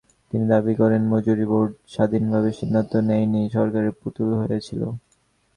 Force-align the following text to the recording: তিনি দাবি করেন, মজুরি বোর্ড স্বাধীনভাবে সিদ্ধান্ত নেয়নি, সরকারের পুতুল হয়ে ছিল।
তিনি 0.31 0.45
দাবি 0.49 0.73
করেন, 0.75 1.01
মজুরি 1.11 1.45
বোর্ড 1.51 1.71
স্বাধীনভাবে 1.93 2.49
সিদ্ধান্ত 2.59 2.93
নেয়নি, 3.07 3.41
সরকারের 3.55 3.93
পুতুল 4.01 4.29
হয়ে 4.39 4.59
ছিল। 4.67 4.81